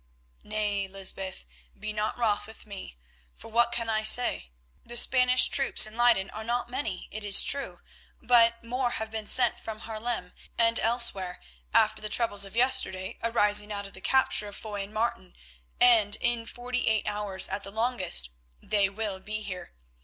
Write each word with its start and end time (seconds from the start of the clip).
"Nay, 0.41 0.87
Lysbeth, 0.87 1.45
be 1.77 1.93
not 1.93 2.17
wroth 2.17 2.47
with 2.47 2.65
me, 2.65 2.97
for 3.37 3.49
what 3.49 3.71
can 3.71 3.87
I 3.87 4.01
say? 4.01 4.49
The 4.83 4.97
Spanish 4.97 5.47
troops 5.47 5.85
in 5.85 5.95
Leyden 5.95 6.31
are 6.31 6.43
not 6.43 6.71
many, 6.71 7.07
it 7.11 7.23
is 7.23 7.43
true, 7.43 7.81
but 8.19 8.63
more 8.63 8.89
have 8.97 9.11
been 9.11 9.27
sent 9.27 9.59
for 9.59 9.65
from 9.77 9.81
Haarlem 9.81 10.33
and 10.57 10.79
elsewhere 10.79 11.39
after 11.71 12.01
the 12.01 12.09
troubles 12.09 12.45
of 12.45 12.55
yesterday 12.55 13.19
arising 13.21 13.71
out 13.71 13.85
of 13.85 13.93
the 13.93 14.01
capture 14.01 14.47
of 14.47 14.55
Foy 14.57 14.81
and 14.81 14.91
Martin, 14.91 15.35
and 15.79 16.15
in 16.19 16.47
forty 16.47 16.87
eight 16.87 17.05
hours 17.05 17.47
at 17.49 17.61
the 17.61 17.69
longest 17.69 18.31
they 18.59 18.89
will 18.89 19.19
be 19.19 19.43
here. 19.43 19.71